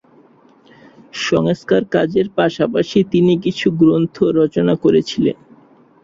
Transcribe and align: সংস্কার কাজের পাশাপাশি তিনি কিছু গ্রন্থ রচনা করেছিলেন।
সংস্কার 1.27 1.81
কাজের 1.93 2.27
পাশাপাশি 2.37 2.99
তিনি 3.11 3.33
কিছু 3.45 3.67
গ্রন্থ 3.79 4.15
রচনা 4.39 4.73
করেছিলেন। 4.83 5.37